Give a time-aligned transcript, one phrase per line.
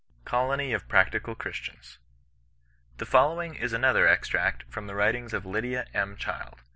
[0.25, 1.97] COLOKT OF PBAOTIOAL CHBISTIAKS.
[2.97, 6.63] The following is another extract from the writings of Lydia, M, Child.